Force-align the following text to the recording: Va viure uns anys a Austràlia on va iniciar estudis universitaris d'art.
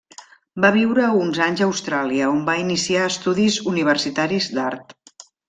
Va 0.63 0.69
viure 0.77 1.09
uns 1.25 1.41
anys 1.47 1.61
a 1.61 1.63
Austràlia 1.67 2.31
on 2.31 2.39
va 2.49 2.55
iniciar 2.63 3.05
estudis 3.11 3.59
universitaris 3.75 4.51
d'art. 4.57 4.99